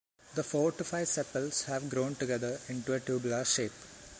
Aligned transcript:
The 0.33 0.41
four 0.41 0.71
to 0.71 0.83
five 0.83 1.07
sepals 1.07 1.65
have 1.65 1.87
grown 1.91 2.15
together 2.15 2.59
into 2.69 2.91
a 2.93 2.99
tubular 2.99 3.45
shape. 3.45 3.71